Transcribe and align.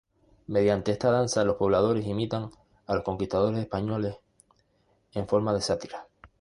Mediante 0.47 0.91
esta 0.93 1.11
danza 1.11 1.45
los 1.45 1.57
pobladores 1.57 2.07
imitan 2.07 2.49
a 2.87 2.95
los 2.95 3.03
conquistadores 3.03 3.59
españoles, 3.61 4.17
en 5.11 5.27
forma 5.27 5.53
de 5.53 5.61
sátira. 5.61 6.07